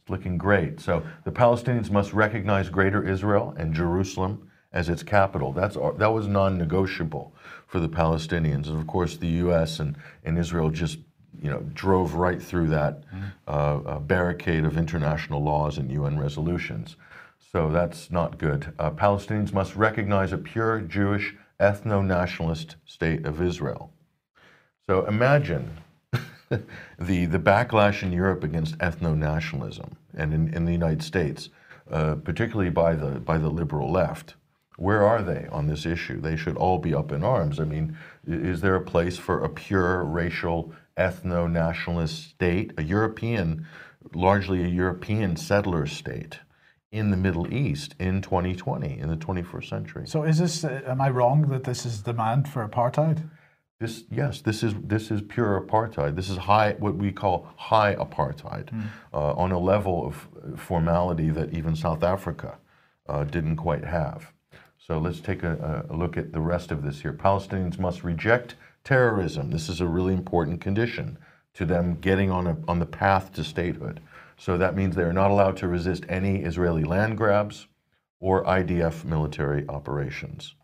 It's 0.01 0.09
looking 0.11 0.39
great. 0.39 0.81
So 0.81 1.03
the 1.25 1.33
Palestinians 1.33 1.91
must 1.91 2.15
recognize 2.15 2.71
Greater 2.71 3.07
Israel 3.07 3.55
and 3.59 3.75
Jerusalem 3.75 4.51
as 4.75 4.89
its 4.89 5.03
capital. 5.03 5.53
That's 5.53 5.77
that 5.77 6.13
was 6.13 6.27
non-negotiable 6.27 7.33
for 7.67 7.81
the 7.81 7.89
Palestinians, 7.89 8.67
and 8.67 8.79
of 8.79 8.87
course 8.87 9.17
the 9.17 9.29
U.S. 9.45 9.79
and, 9.79 9.97
and 10.25 10.37
Israel 10.37 10.69
just 10.69 10.99
you 11.41 11.51
know 11.51 11.61
drove 11.73 12.15
right 12.15 12.43
through 12.43 12.69
that 12.69 13.03
mm-hmm. 13.07 13.25
uh, 13.47 14.01
barricade 14.01 14.65
of 14.65 14.77
international 14.77 15.43
laws 15.43 15.79
and 15.79 15.91
UN 15.91 16.19
resolutions. 16.19 16.97
So 17.53 17.71
that's 17.71 18.11
not 18.11 18.37
good. 18.37 18.73
Uh, 18.79 18.91
Palestinians 18.91 19.53
must 19.53 19.77
recognize 19.77 20.33
a 20.33 20.39
pure 20.39 20.81
Jewish 20.81 21.37
ethno-nationalist 21.61 22.75
state 22.85 23.25
of 23.25 23.41
Israel. 23.41 23.93
So 24.89 25.07
imagine 25.07 25.71
the 26.51 27.27
the 27.27 27.39
backlash 27.39 28.03
in 28.03 28.11
Europe 28.13 28.43
against 28.43 28.77
ethno-nationalism 28.79 29.97
and 30.17 30.35
in, 30.35 30.53
in 30.53 30.65
the 30.65 30.73
United 30.73 31.03
States, 31.03 31.51
uh, 31.93 32.17
particularly 32.17 32.71
by 32.71 32.97
the 32.97 33.21
by 33.21 33.39
the 33.39 33.49
liberal 33.49 33.93
left. 33.93 34.35
Where 34.77 35.05
are 35.05 35.23
they 35.23 35.47
on 35.53 35.67
this 35.67 35.87
issue? 35.87 36.21
They 36.21 36.37
should 36.37 36.57
all 36.57 36.79
be 36.79 36.95
up 36.95 37.13
in 37.13 37.23
arms. 37.23 37.61
I 37.61 37.65
mean, 37.65 37.97
is 38.27 38.61
there 38.61 38.75
a 38.75 38.81
place 38.81 39.17
for 39.17 39.45
a 39.45 39.49
pure 39.49 40.05
racial, 40.05 40.73
ethno 40.97 41.51
nationalist 41.51 42.31
state, 42.31 42.73
a 42.77 42.83
European, 42.83 43.67
largely 44.13 44.65
a 44.65 44.69
European 44.69 45.37
settler 45.37 45.87
state? 45.87 46.41
in 46.93 47.11
the 47.11 47.17
Middle 47.17 47.53
East 47.53 47.97
in 47.99 48.23
2020, 48.23 49.01
in 49.01 49.09
the 49.09 49.17
21st 49.17 49.69
century. 49.69 50.07
So, 50.07 50.23
is 50.23 50.39
this? 50.39 50.63
Uh, 50.63 50.81
am 50.87 51.01
I 51.01 51.11
wrong 51.11 51.49
that 51.49 51.65
this 51.65 51.85
is 51.85 52.01
demand 52.03 52.49
for 52.49 52.67
apartheid? 52.67 53.29
This, 53.81 54.05
yes, 54.13 54.41
this 54.41 54.63
is 54.63 54.75
this 54.81 55.11
is 55.11 55.21
pure 55.21 55.61
apartheid. 55.61 56.15
This 56.15 56.31
is 56.31 56.37
high, 56.37 56.77
what 56.79 56.95
we 56.95 57.11
call 57.11 57.49
high 57.57 57.97
apartheid, 57.97 58.71
mm. 58.71 58.85
uh, 59.13 59.33
on 59.33 59.51
a 59.51 59.59
level 59.59 60.07
of 60.07 60.29
formality 60.57 61.31
that 61.31 61.53
even 61.53 61.75
South 61.75 62.05
Africa 62.05 62.59
uh, 63.09 63.25
didn't 63.25 63.57
quite 63.57 63.85
have. 63.85 64.33
So 64.87 64.99
let's 64.99 65.21
take 65.21 65.43
a, 65.43 65.87
a 65.89 65.97
look 65.97 66.19
at 66.19 66.33
the 66.33 66.41
rest 66.41 66.71
of 66.71 66.83
this 66.83 67.01
here. 67.01 67.15
Palestinians 67.15 67.79
must 67.79 68.05
reject 68.05 68.55
terrorism. 68.85 69.51
This 69.51 69.71
is 69.71 69.81
a 69.81 69.87
really 69.87 70.13
important 70.13 70.61
condition 70.61 71.17
to 71.55 71.65
them 71.65 71.97
getting 72.01 72.31
on, 72.31 72.47
a, 72.47 72.57
on 72.69 72.81
the 72.81 72.87
path 72.87 73.33
to 73.35 73.45
statehood. 73.45 74.01
So 74.37 74.59
that 74.59 74.77
means 74.77 74.95
they're 74.95 75.13
not 75.15 75.31
allowed 75.31 75.57
to 75.59 75.69
resist 75.69 76.05
any 76.09 76.43
Israeli 76.43 76.85
land 76.85 77.17
grabs 77.17 77.67
or 78.21 78.45
IDF 78.45 79.05
military 79.05 79.67
operations. 79.71 80.55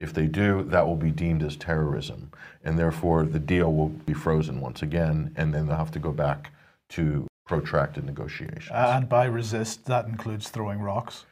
If 0.00 0.14
they 0.14 0.26
do, 0.26 0.62
that 0.64 0.86
will 0.86 0.96
be 0.96 1.10
deemed 1.10 1.42
as 1.42 1.56
terrorism, 1.56 2.30
and 2.64 2.78
therefore 2.78 3.24
the 3.24 3.38
deal 3.38 3.72
will 3.72 3.88
be 3.88 4.14
frozen 4.14 4.60
once 4.60 4.82
again, 4.82 5.34
and 5.36 5.52
then 5.52 5.66
they'll 5.66 5.76
have 5.76 5.90
to 5.92 5.98
go 5.98 6.12
back 6.12 6.50
to 6.90 7.26
protracted 7.46 8.04
negotiations. 8.04 8.70
And 8.72 9.08
by 9.08 9.26
resist, 9.26 9.84
that 9.86 10.06
includes 10.06 10.48
throwing 10.48 10.80
rocks? 10.80 11.24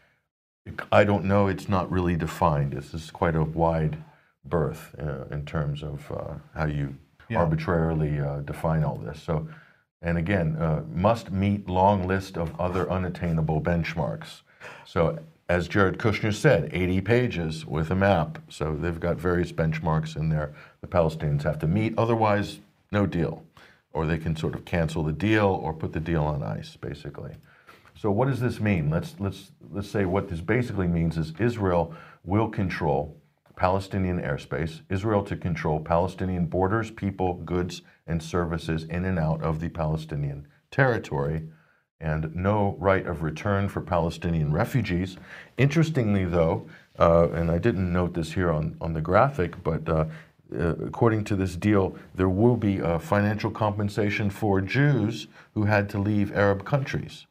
I 0.91 1.05
don't 1.05 1.25
know. 1.25 1.49
It's 1.49 1.69
not 1.69 1.91
really 1.91 2.17
defined. 2.17 2.73
This 2.73 2.95
is 2.95 3.11
quite 3.11 3.37
a 3.37 3.45
wide 3.45 4.03
berth 4.45 4.95
uh, 4.99 5.25
in 5.31 5.45
terms 5.45 5.83
of 5.83 6.11
uh, 6.11 6.35
how 6.55 6.67
you 6.67 6.97
yeah. 7.29 7.39
arbitrarily 7.39 8.21
uh, 8.21 8.41
define 8.41 8.85
all 8.85 8.97
this. 8.97 9.23
So, 9.23 9.49
and 10.03 10.19
again, 10.19 10.57
uh, 10.57 10.83
must 10.93 11.31
meet 11.31 11.69
long 11.69 12.07
list 12.07 12.37
of 12.37 12.59
other 12.61 12.91
unattainable 12.91 13.61
benchmarks. 13.61 14.43
So 14.87 15.19
as 15.49 15.69
Jared 15.69 15.99
Kushner 15.99 16.33
said, 16.33 16.71
80 16.73 17.01
pages 17.03 17.67
with 17.67 17.91
a 17.91 17.95
map. 17.95 18.39
So 18.49 18.75
they've 18.75 18.99
got 18.99 19.17
various 19.17 19.53
benchmarks 19.53 20.17
in 20.17 20.31
there 20.31 20.55
the 20.81 20.87
Palestinians 20.87 21.43
have 21.43 21.59
to 21.61 21.67
meet. 21.67 21.95
Otherwise, 21.99 22.61
no 22.93 23.07
deal. 23.07 23.43
Or 23.93 24.07
they 24.07 24.19
can 24.19 24.37
sort 24.37 24.55
of 24.55 24.65
cancel 24.65 25.03
the 25.03 25.13
deal 25.13 25.47
or 25.47 25.73
put 25.73 25.93
the 25.93 26.01
deal 26.01 26.25
on 26.25 26.43
ice, 26.43 26.77
basically. 26.77 27.35
So 28.05 28.11
what 28.11 28.29
does 28.29 28.41
this 28.41 28.61
mean? 28.61 28.91
Let's, 28.91 29.15
let's, 29.19 29.53
let's 29.73 29.89
say 29.89 30.05
what 30.05 30.29
this 30.29 30.43
basically 30.43 30.87
means 30.87 31.17
is 31.17 31.33
Israel 31.39 31.95
will 32.23 32.51
control 32.51 33.17
Palestinian 33.57 34.21
airspace, 34.21 34.83
Israel 34.91 35.23
to 35.23 35.35
control 35.37 35.81
Palestinian 35.81 36.45
borders, 36.45 36.91
people, 36.91 37.33
goods, 37.47 37.81
and 38.07 38.23
services 38.23 38.85
in 38.85 39.07
and 39.07 39.19
out 39.19 39.43
of 39.43 39.59
the 39.59 39.71
Palestinian 39.71 40.47
territory 40.71 41.49
and 41.99 42.37
no 42.37 42.77
right 42.79 43.07
of 43.07 43.23
return 43.23 43.71
for 43.71 43.81
Palestinian 43.81 44.53
refugees. 44.53 45.17
Interestingly, 45.57 46.27
though, 46.27 46.67
uh, 46.99 47.31
and 47.31 47.51
I 47.51 47.57
didn't 47.57 47.91
note 47.91 48.13
this 48.13 48.33
here 48.33 48.51
on, 48.51 48.77
on 48.83 48.93
the 48.93 49.01
graphic, 49.01 49.63
but 49.63 49.89
uh, 49.89 50.05
uh, 50.55 50.75
according 50.85 51.25
to 51.25 51.37
this 51.37 51.57
deal, 51.57 51.97
there 52.15 52.29
will 52.29 52.59
be 52.59 52.81
a 52.81 52.99
financial 52.99 53.51
compensation 53.51 54.29
for 54.29 54.61
Jews 54.61 55.27
who 55.55 55.65
had 55.65 55.89
to 55.89 55.99
leave 55.99 56.37
Arab 56.37 56.67
countries. 56.67 57.25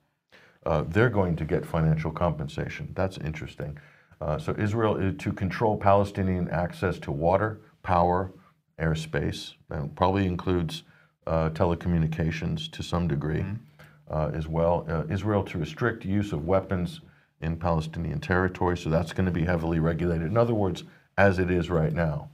Uh, 0.65 0.84
they're 0.88 1.10
going 1.10 1.36
to 1.36 1.46
get 1.46 1.65
financial 1.65 2.12
compensation. 2.12 2.91
That's 2.96 3.17
interesting. 3.17 3.77
Uh, 4.22 4.38
so 4.38 4.55
Israel 4.58 4.96
is 4.96 5.15
to 5.17 5.34
control 5.34 5.77
Palestinian 5.77 6.50
access 6.50 7.00
to 7.00 7.12
water, 7.12 7.60
power, 7.84 8.32
airspace, 8.79 9.53
and 9.70 9.93
probably 9.96 10.25
includes 10.25 10.84
uh, 11.27 11.50
telecommunications 11.50 12.72
to 12.72 12.84
some 12.84 13.08
degree. 13.08 13.41
Mm 13.41 13.53
-hmm 13.53 13.74
uh, 14.10 14.32
as 14.34 14.48
well. 14.48 14.86
Uh, 14.88 15.03
Israel 15.10 15.43
to 15.43 15.58
restrict 15.58 16.05
use 16.05 16.32
of 16.34 16.46
weapons 16.46 17.01
in 17.41 17.58
Palestinian 17.58 18.20
territory, 18.20 18.77
so 18.77 18.89
that's 18.89 19.13
going 19.13 19.25
to 19.25 19.32
be 19.32 19.46
heavily 19.46 19.79
regulated. 19.79 20.27
In 20.27 20.38
other 20.38 20.53
words, 20.53 20.84
as 21.17 21.39
it 21.39 21.51
is 21.51 21.70
right 21.70 21.93
now, 21.93 22.29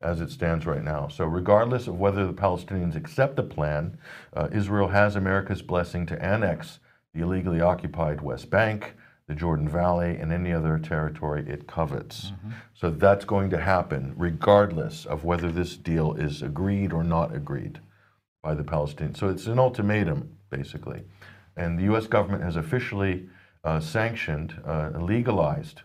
as 0.00 0.20
it 0.20 0.30
stands 0.30 0.66
right 0.66 0.82
now. 0.82 1.08
So, 1.08 1.24
regardless 1.24 1.86
of 1.86 1.98
whether 1.98 2.26
the 2.26 2.32
Palestinians 2.32 2.96
accept 2.96 3.36
the 3.36 3.42
plan, 3.42 3.98
uh, 4.34 4.48
Israel 4.52 4.88
has 4.88 5.16
America's 5.16 5.62
blessing 5.62 6.06
to 6.06 6.22
annex 6.22 6.78
the 7.14 7.20
illegally 7.20 7.60
occupied 7.60 8.20
West 8.20 8.50
Bank, 8.50 8.94
the 9.26 9.34
Jordan 9.34 9.68
Valley, 9.68 10.16
and 10.16 10.32
any 10.32 10.52
other 10.52 10.78
territory 10.78 11.44
it 11.48 11.66
covets. 11.66 12.26
Mm-hmm. 12.26 12.50
So, 12.74 12.90
that's 12.90 13.24
going 13.24 13.50
to 13.50 13.60
happen 13.60 14.14
regardless 14.16 15.04
of 15.04 15.24
whether 15.24 15.50
this 15.50 15.76
deal 15.76 16.14
is 16.14 16.42
agreed 16.42 16.92
or 16.92 17.04
not 17.04 17.34
agreed 17.34 17.80
by 18.42 18.54
the 18.54 18.64
Palestinians. 18.64 19.18
So, 19.18 19.28
it's 19.28 19.46
an 19.46 19.58
ultimatum 19.58 20.38
basically. 20.50 21.02
And 21.56 21.78
the 21.78 21.84
U.S. 21.84 22.06
government 22.06 22.42
has 22.42 22.56
officially 22.56 23.28
uh, 23.64 23.80
sanctioned, 23.80 24.60
uh, 24.64 24.90
legalized 25.00 25.82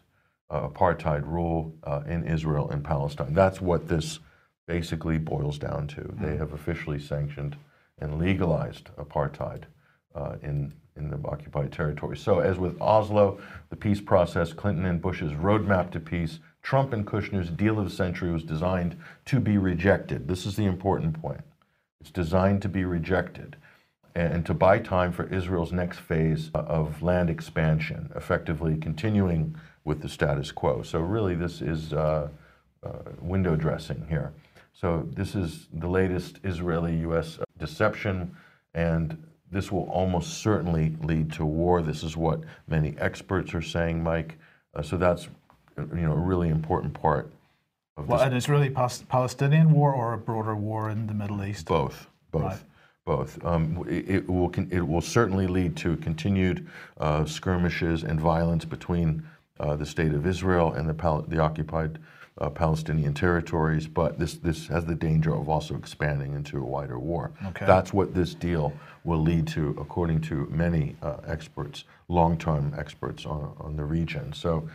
uh, 0.50 0.68
apartheid 0.68 1.26
rule 1.26 1.74
uh, 1.84 2.02
in 2.08 2.24
Israel 2.26 2.70
and 2.70 2.84
Palestine. 2.84 3.34
That's 3.34 3.60
what 3.60 3.88
this 3.88 4.20
basically 4.68 5.18
boils 5.18 5.58
down 5.58 5.88
to. 5.88 6.02
Mm-hmm. 6.02 6.26
They 6.26 6.38
have 6.38 6.54
officially 6.54 7.00
sanctioned 7.00 7.58
and 8.00 8.20
legalized 8.20 8.90
apartheid 8.98 9.64
uh, 10.16 10.36
in 10.42 10.74
in 10.96 11.10
the 11.10 11.20
occupied 11.28 11.72
territory. 11.72 12.18
So, 12.18 12.40
as 12.40 12.58
with 12.58 12.80
Oslo, 12.82 13.40
the 13.70 13.76
peace 13.76 14.02
process, 14.02 14.54
Clinton 14.54 14.86
and 14.86 15.02
Bush's 15.02 15.34
roadmap 15.34 15.92
to 15.92 16.00
peace, 16.00 16.40
Trump 16.62 16.94
and 16.94 17.06
Kushner's 17.06 17.50
deal 17.50 17.80
of 17.80 17.86
the 17.86 17.96
century 17.96 18.32
was 18.32 18.44
designed 18.44 18.96
to 19.26 19.40
be 19.40 19.58
rejected. 19.58 20.28
This 20.28 20.46
is 20.46 20.56
the 20.56 20.66
important 20.66 21.20
point. 21.22 21.42
It's 22.00 22.12
designed 22.12 22.62
to 22.62 22.70
be 22.70 22.86
rejected 22.86 23.56
and 24.16 24.46
to 24.46 24.54
buy 24.54 24.78
time 24.78 25.12
for 25.12 25.26
Israel's 25.34 25.72
next 25.72 26.00
phase 26.00 26.52
of 26.54 27.02
land 27.02 27.30
expansion, 27.30 28.12
effectively 28.16 28.78
continuing 28.78 29.56
with 29.86 30.02
the 30.02 30.10
status 30.10 30.52
quo. 30.52 30.84
So, 30.84 31.00
really, 31.00 31.36
this 31.36 31.62
is 31.62 31.94
uh, 31.94 32.30
uh, 32.84 32.90
window 33.20 33.56
dressing 33.56 34.06
here. 34.08 34.32
So, 34.74 35.08
this 35.14 35.36
is 35.36 35.68
the 35.74 35.88
latest 35.88 36.40
Israeli 36.44 36.98
US 36.98 37.40
deception, 37.58 38.36
and 38.74 39.22
this 39.54 39.72
will 39.72 39.90
almost 39.90 40.42
certainly 40.42 40.96
lead 41.02 41.32
to 41.34 41.46
war. 41.46 41.82
This 41.82 42.04
is 42.04 42.18
what 42.18 42.42
many 42.68 42.96
experts 42.98 43.54
are 43.54 43.62
saying, 43.62 44.04
Mike. 44.04 44.38
Uh, 44.74 44.82
so, 44.82 44.98
that's 44.98 45.28
you 45.78 46.02
know, 46.02 46.14
a 46.14 46.18
really 46.20 46.50
important 46.50 46.94
part 46.94 47.32
of 47.98 48.08
well, 48.08 48.22
an 48.22 48.34
Israeli 48.34 48.70
Palestinian 48.70 49.72
war 49.72 49.94
or 49.94 50.14
a 50.14 50.18
broader 50.18 50.56
war 50.56 50.90
in 50.90 51.08
the 51.08 51.14
Middle 51.14 51.44
East? 51.44 51.68
Both. 51.68 52.08
Both. 52.32 52.44
Right 52.44 52.60
both. 53.06 53.44
Um, 53.44 53.86
it, 53.88 54.10
it, 54.10 54.30
will 54.30 54.52
it 54.72 54.88
will 54.88 55.02
certainly 55.02 55.48
lead 55.48 55.76
to 55.78 55.98
continued 55.98 56.68
uh, 57.00 57.26
skirmishes 57.26 58.04
and 58.04 58.20
violence 58.20 58.66
between 58.66 59.24
uh, 59.60 59.76
the 59.76 59.86
state 59.86 60.14
of 60.14 60.26
Israel 60.26 60.74
and 60.74 60.88
the 60.88 60.94
Pal- 60.94 61.24
the 61.24 61.40
occupied 61.40 62.00
uh, 62.40 62.50
Palestinian 62.50 63.14
territories, 63.14 63.88
but 63.88 64.18
this 64.18 64.36
this 64.36 64.68
has 64.68 64.86
the 64.86 64.96
danger 64.96 65.36
of 65.36 65.50
also 65.50 65.76
expanding 65.76 66.34
into 66.34 66.58
a 66.58 66.66
wider 66.66 66.98
war. 66.98 67.32
Okay. 67.48 67.66
That's 67.66 67.94
what 67.94 68.14
this 68.14 68.34
deal 68.34 68.74
will 69.04 69.22
lead 69.22 69.48
to, 69.48 69.76
according 69.80 70.22
to 70.22 70.48
many 70.50 70.96
uh, 71.02 71.18
experts, 71.28 71.84
long-term 72.08 72.74
experts 72.78 73.26
on, 73.26 73.56
on 73.60 73.76
the 73.76 73.86
region. 73.86 74.34
So. 74.34 74.70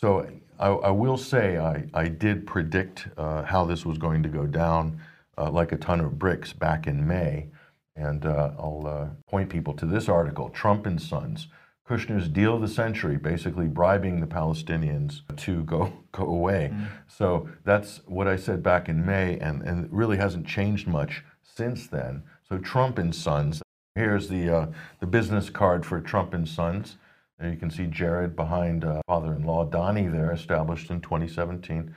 So 0.00 0.28
I, 0.60 0.68
I 0.68 0.90
will 0.90 1.16
say 1.16 1.58
I, 1.58 1.84
I 1.92 2.06
did 2.06 2.46
predict 2.46 3.08
uh, 3.16 3.42
how 3.42 3.64
this 3.64 3.84
was 3.84 3.98
going 3.98 4.22
to 4.22 4.28
go 4.28 4.46
down 4.46 5.00
uh, 5.36 5.50
like 5.50 5.72
a 5.72 5.76
ton 5.76 6.00
of 6.00 6.18
bricks 6.18 6.52
back 6.52 6.86
in 6.86 7.06
May. 7.06 7.48
And 7.96 8.26
uh, 8.26 8.52
I'll 8.58 8.86
uh, 8.86 9.06
point 9.28 9.48
people 9.48 9.74
to 9.74 9.86
this 9.86 10.08
article 10.08 10.50
Trump 10.50 10.86
and 10.86 11.00
Sons. 11.00 11.48
Kushner's 11.88 12.28
deal 12.28 12.54
of 12.54 12.60
the 12.60 12.68
century, 12.68 13.16
basically 13.16 13.66
bribing 13.66 14.20
the 14.20 14.26
Palestinians 14.26 15.22
to 15.38 15.62
go, 15.64 15.92
go 16.12 16.24
away. 16.24 16.70
Mm. 16.72 16.86
So 17.06 17.48
that's 17.64 18.02
what 18.06 18.28
I 18.28 18.36
said 18.36 18.62
back 18.62 18.88
in 18.88 19.04
May, 19.06 19.38
and, 19.38 19.62
and 19.62 19.86
it 19.86 19.90
really 19.90 20.18
hasn't 20.18 20.46
changed 20.46 20.86
much 20.86 21.24
since 21.42 21.86
then. 21.86 22.22
So 22.46 22.58
Trump 22.58 22.98
and 22.98 23.14
Sons, 23.14 23.62
here's 23.98 24.28
the, 24.28 24.48
uh, 24.48 24.66
the 25.00 25.06
business 25.06 25.50
card 25.50 25.84
for 25.84 26.00
Trump 26.00 26.32
and 26.32 26.48
Sons. 26.48 26.96
There 27.38 27.50
you 27.50 27.56
can 27.56 27.70
see 27.70 27.86
Jared 27.86 28.36
behind 28.36 28.84
uh, 28.84 29.02
father-in-law 29.08 29.66
Donnie 29.66 30.06
there, 30.06 30.32
established 30.32 30.90
in 30.90 31.00
2017. 31.00 31.94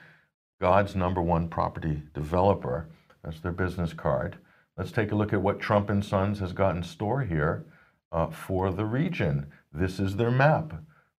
God's 0.60 0.96
number 0.96 1.22
one 1.22 1.48
property 1.48 2.02
developer. 2.12 2.88
That's 3.22 3.38
their 3.38 3.52
business 3.52 3.92
card. 3.92 4.36
Let's 4.76 4.90
take 4.90 5.12
a 5.12 5.14
look 5.14 5.32
at 5.32 5.42
what 5.42 5.60
Trump 5.60 5.90
and 5.90 6.04
Sons 6.04 6.40
has 6.40 6.52
got 6.52 6.74
in 6.74 6.82
store 6.82 7.22
here 7.22 7.64
uh, 8.10 8.26
for 8.28 8.72
the 8.72 8.84
region. 8.84 9.46
This 9.72 10.00
is 10.00 10.16
their 10.16 10.30
map, 10.30 10.72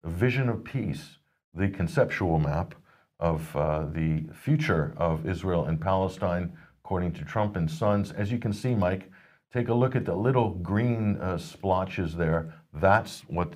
a 0.03 0.09
vision 0.09 0.49
of 0.49 0.65
peace, 0.65 1.17
the 1.53 1.69
conceptual 1.69 2.39
map 2.39 2.75
of 3.21 3.55
uh, 3.55 3.85
the 3.85 4.25
future 4.33 4.93
of 4.97 5.25
Israel 5.25 5.63
and 5.63 5.79
Palestine, 5.79 6.51
according 6.83 7.13
to 7.13 7.23
Trump 7.23 7.55
and 7.55 7.71
Sons. 7.71 8.11
As 8.11 8.31
you 8.33 8.37
can 8.37 8.51
see, 8.51 8.75
Mike, 8.75 9.09
take 9.53 9.69
a 9.69 9.73
look 9.73 9.95
at 9.95 10.05
the 10.05 10.15
little 10.15 10.49
green 10.49 11.17
uh, 11.17 11.37
splotches 11.37 12.15
there. 12.15 12.53
That's 12.73 13.21
what 13.27 13.53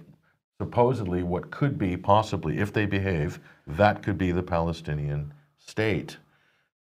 supposedly 0.62 1.24
what 1.24 1.52
could 1.52 1.78
be 1.78 1.98
possibly, 1.98 2.60
if 2.60 2.72
they 2.72 2.86
behave, 2.86 3.40
that 3.66 4.04
could 4.04 4.18
be 4.18 4.32
the 4.32 4.44
Palestinian 4.44 5.34
state. 5.58 6.18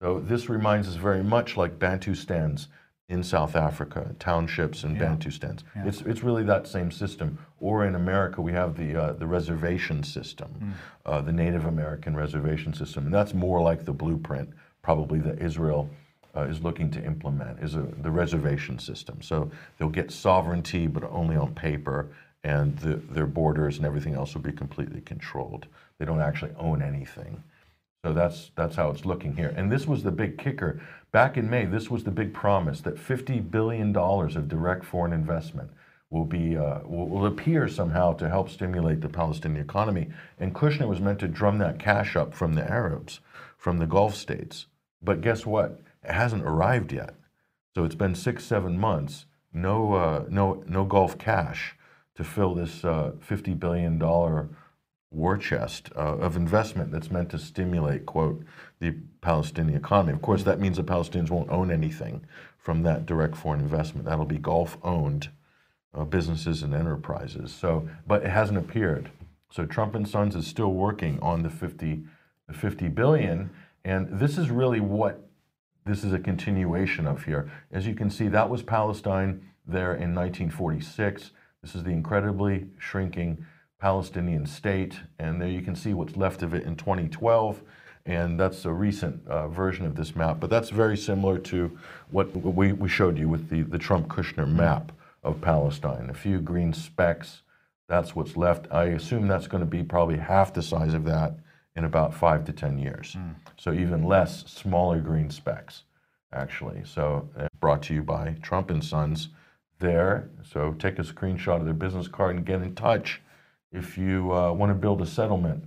So 0.02 0.20
this 0.20 0.50
reminds 0.50 0.88
us 0.88 0.96
very 0.96 1.24
much 1.24 1.56
like 1.56 1.80
Bantustan's 1.80 2.68
in 3.08 3.22
South 3.22 3.56
Africa, 3.56 4.16
townships 4.18 4.84
and 4.84 4.98
yeah. 4.98 5.04
Bantustans. 5.04 5.62
Yeah. 5.76 5.88
It's, 5.88 6.02
it's 6.02 6.24
really 6.24 6.44
that 6.44 6.68
same 6.68 6.92
system. 6.92 7.38
Or 7.60 7.86
in 7.86 7.96
America, 7.96 8.42
we 8.42 8.52
have 8.54 8.76
the, 8.76 9.00
uh, 9.00 9.14
the 9.14 9.28
reservation 9.28 10.04
system, 10.04 10.50
mm. 10.60 10.72
uh, 11.06 11.22
the 11.22 11.32
Native 11.32 11.66
American 11.66 12.16
reservation 12.16 12.74
system. 12.74 13.06
And 13.06 13.14
that's 13.14 13.34
more 13.34 13.62
like 13.62 13.86
the 13.86 13.94
blueprint, 13.94 14.50
probably, 14.82 15.20
that 15.20 15.40
Israel 15.40 15.90
uh, 16.36 16.42
is 16.42 16.62
looking 16.62 16.92
to 16.92 17.04
implement, 17.04 17.60
is 17.60 17.75
a, 17.75 17.82
the 18.01 18.12
reservation 18.12 18.80
system. 18.80 19.22
So 19.22 19.50
they'll 19.77 19.89
get 19.89 20.12
sovereignty, 20.12 20.88
but 20.88 21.04
only 21.12 21.36
on 21.36 21.54
paper, 21.54 22.10
and 22.44 22.77
the, 22.80 22.96
their 22.96 23.25
borders 23.25 23.77
and 23.77 23.86
everything 23.86 24.13
else 24.13 24.34
will 24.34 24.42
be 24.42 24.51
completely 24.51 25.01
controlled. 25.01 25.68
They 25.98 26.06
don't 26.06 26.22
actually 26.22 26.51
own 26.58 26.82
anything. 26.82 27.44
So 28.06 28.13
that's 28.13 28.51
that's 28.56 28.75
how 28.75 28.92
it's 28.92 29.04
looking 29.04 29.36
here. 29.36 29.51
And 29.58 29.72
this 29.72 29.88
was 29.88 30.04
the 30.04 30.12
big 30.12 30.38
kicker. 30.38 30.80
Back 31.12 31.38
in 31.38 31.50
May, 31.50 31.65
this 31.65 31.89
was 31.89 32.04
the 32.04 32.12
big 32.12 32.36
promise 32.36 32.82
that 32.82 33.00
50 33.00 33.39
billion 33.39 33.92
dollars 33.92 34.36
of 34.36 34.48
direct 34.48 34.86
foreign 34.86 35.12
investment 35.12 35.72
will 36.12 36.25
be 36.25 36.56
uh, 36.56 36.82
will, 36.84 37.10
will, 37.10 37.25
appear 37.25 37.68
somehow 37.68 38.13
to 38.13 38.30
help 38.30 38.50
stimulate 38.50 39.01
the 39.01 39.10
Palestinian 39.10 39.63
economy. 39.63 40.10
And 40.39 40.54
Kushner 40.54 40.88
was 40.88 41.00
meant 41.00 41.18
to 41.20 41.27
drum 41.27 41.58
that 41.58 41.80
cash 41.80 42.15
up 42.15 42.36
from 42.36 42.54
the 42.54 42.70
Arabs, 42.70 43.22
from 43.58 43.80
the 43.80 43.88
Gulf 43.88 44.15
states. 44.15 44.68
But 45.01 45.22
guess 45.22 45.46
what? 45.46 45.82
It 46.08 46.14
hasn't 46.14 46.44
arrived 46.44 46.94
yet. 46.94 47.16
So 47.74 47.84
it's 47.84 47.96
been 47.96 48.16
six, 48.16 48.46
seven 48.46 48.78
months. 48.80 49.26
No, 49.52 49.94
uh, 49.94 50.26
no, 50.30 50.64
no 50.68 50.86
Gulf 50.86 51.18
cash 51.18 51.76
to 52.16 52.24
fill 52.24 52.56
this 52.56 52.86
uh, 52.86 53.12
50 53.20 53.54
billion 53.54 53.98
dollar 53.98 54.50
war 55.12 55.38
chest 55.38 55.90
uh, 55.96 56.18
of 56.18 56.36
investment 56.36 56.92
that's 56.92 57.10
meant 57.10 57.30
to 57.30 57.40
stimulate, 57.40 58.06
quote, 58.06 58.44
the 58.80 58.96
Palestinian 59.22 59.78
economy. 59.78 60.14
Of 60.14 60.22
course, 60.22 60.44
that 60.44 60.60
means 60.60 60.78
the 60.78 60.84
Palestinians 60.84 61.30
won't 61.30 61.50
own 61.50 61.72
anything 61.72 62.26
from 62.58 62.84
that 62.84 63.06
direct 63.06 63.36
foreign 63.36 63.62
investment. 63.62 64.06
That'll 64.06 64.26
be 64.26 64.38
Gulf 64.38 64.78
owned 64.84 65.30
uh, 65.94 66.04
businesses 66.04 66.64
and 66.64 66.74
enterprises. 66.74 67.54
So, 67.54 67.90
but 68.06 68.24
it 68.24 68.30
hasn't 68.30 68.58
appeared. 68.58 69.10
So 69.50 69.66
Trump 69.66 69.96
and 69.96 70.08
Sons 70.08 70.36
is 70.36 70.48
still 70.48 70.74
working 70.74 71.20
on 71.22 71.44
the 71.44 71.50
50, 71.50 72.04
the 72.48 72.54
50 72.54 72.90
billion, 72.90 73.52
and 73.86 74.20
this 74.20 74.38
is 74.38 74.50
really 74.50 74.80
what 74.80 75.25
this 75.86 76.04
is 76.04 76.13
a 76.13 76.20
continuation 76.20 77.06
of 77.06 77.24
here. 77.24 77.50
As 77.72 77.86
you 77.86 77.94
can 77.94 78.10
see, 78.10 78.27
that 78.30 78.50
was 78.50 78.63
Palestine 78.63 79.46
there 79.68 79.92
in 79.92 80.15
1946. 80.15 81.32
This 81.62 81.75
is 81.75 81.84
the 81.84 81.92
incredibly 81.92 82.68
shrinking 82.80 83.46
Palestinian 83.80 84.48
state, 84.48 85.00
and 85.20 85.39
there 85.39 85.48
you 85.48 85.62
can 85.62 85.75
see 85.75 85.94
what's 85.94 86.15
left 86.15 86.42
of 86.42 86.56
it 86.56 86.63
in 86.63 86.75
2012, 86.75 87.62
and 88.08 88.39
that's 88.39 88.65
a 88.65 88.72
recent 88.72 89.27
uh, 89.27 89.48
version 89.48 89.86
of 89.86 89.96
this 89.96 90.15
map, 90.15 90.39
but 90.39 90.50
that's 90.50 90.70
very 90.70 90.98
similar 90.98 91.38
to 91.38 91.77
what 92.10 92.36
we, 92.36 92.72
we 92.74 92.89
showed 92.89 93.18
you 93.18 93.30
with 93.30 93.50
the, 93.50 93.62
the 93.62 93.77
Trump-Kushner 93.77 94.48
map 94.48 94.92
of 95.24 95.39
Palestine. 95.42 96.10
A 96.10 96.13
few 96.15 96.39
green 96.39 96.74
specks, 96.74 97.42
that's 97.88 98.15
what's 98.15 98.36
left. 98.36 98.68
I 98.72 98.86
assume 98.86 99.27
that's 99.27 99.48
going 99.48 99.63
to 99.63 99.70
be 99.70 99.84
probably 99.84 100.18
half 100.18 100.54
the 100.54 100.63
size 100.63 100.96
of 100.96 101.06
that 101.06 101.38
in 101.75 101.84
about 101.86 102.13
five 102.13 102.46
to 102.46 102.53
10 102.53 102.77
years. 102.77 103.15
Mm. 103.17 103.36
So 103.58 103.74
even 103.74 104.03
less 104.03 104.46
smaller 104.50 105.00
green 105.00 105.29
specks, 105.29 105.84
actually. 106.34 106.82
So 106.86 107.29
uh, 107.38 107.48
brought 107.60 107.84
to 107.84 107.94
you 107.94 108.03
by 108.03 108.36
Trump 108.41 108.70
and 108.70 108.84
Sons 108.84 109.29
there. 109.79 110.29
So 110.44 110.74
take 110.74 111.00
a 111.00 111.03
screenshot 111.03 111.60
of 111.60 111.65
their 111.65 111.74
business 111.74 112.08
card 112.08 112.38
and 112.38 112.46
get 112.46 112.62
in 112.62 112.75
touch 112.75 113.22
if 113.72 113.98
you 113.98 114.34
uh, 114.34 114.53
want 114.53 114.70
to 114.70 114.75
build 114.75 115.01
a 115.01 115.05
settlement 115.05 115.63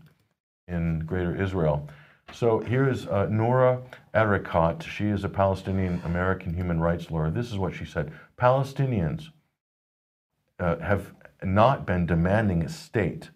in 0.67 1.01
Greater 1.01 1.41
Israel. 1.41 1.89
So 2.33 2.61
here 2.61 2.89
is 2.89 3.07
uh, 3.07 3.27
Noura 3.27 3.81
Erakat. 4.15 4.83
She 4.83 5.07
is 5.07 5.25
a 5.25 5.29
Palestinian 5.29 6.01
American 6.05 6.55
human 6.55 6.81
rights 6.81 7.11
lawyer. 7.11 7.31
This 7.31 7.51
is 7.51 7.59
what 7.59 7.75
she 7.75 7.85
said 7.85 8.13
Palestinians 8.39 9.29
uh, 10.59 10.79
have 10.79 11.13
not 11.43 11.87
been 11.87 12.07
demanding 12.07 12.63
a 12.63 12.69
state. 12.69 13.31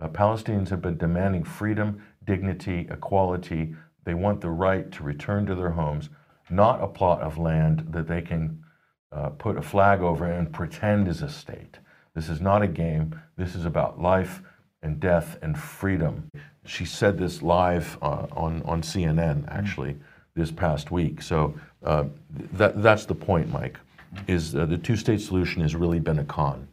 Uh, 0.00 0.08
Palestinians 0.08 0.68
have 0.68 0.82
been 0.82 0.98
demanding 0.98 1.44
freedom, 1.44 2.02
dignity, 2.24 2.86
equality. 2.90 3.74
They 4.04 4.14
want 4.14 4.40
the 4.40 4.50
right 4.50 4.90
to 4.92 5.02
return 5.02 5.46
to 5.46 5.54
their 5.54 5.70
homes, 5.70 6.10
not 6.50 6.82
a 6.82 6.86
plot 6.86 7.20
of 7.20 7.38
land 7.38 7.86
that 7.90 8.06
they 8.06 8.22
can 8.22 8.62
uh, 9.12 9.30
put 9.30 9.56
a 9.56 9.62
flag 9.62 10.00
over 10.00 10.26
and 10.26 10.52
pretend 10.52 11.08
is 11.08 11.22
a 11.22 11.28
state. 11.28 11.78
This 12.14 12.28
is 12.28 12.40
not 12.40 12.62
a 12.62 12.68
game. 12.68 13.20
This 13.36 13.54
is 13.54 13.64
about 13.64 14.00
life 14.00 14.42
and 14.82 15.00
death 15.00 15.38
and 15.42 15.58
freedom. 15.58 16.30
She 16.66 16.84
said 16.84 17.18
this 17.18 17.42
live 17.42 17.98
uh, 18.02 18.26
on, 18.32 18.62
on 18.62 18.82
CNN, 18.82 19.44
actually, 19.48 19.96
this 20.34 20.50
past 20.50 20.90
week. 20.90 21.22
So 21.22 21.54
uh, 21.84 22.04
that, 22.52 22.82
that's 22.82 23.04
the 23.04 23.14
point, 23.14 23.50
Mike, 23.50 23.78
is 24.28 24.54
uh, 24.54 24.66
the 24.66 24.78
two-state 24.78 25.20
solution 25.20 25.62
has 25.62 25.74
really 25.74 26.00
been 26.00 26.18
a 26.18 26.24
con. 26.24 26.68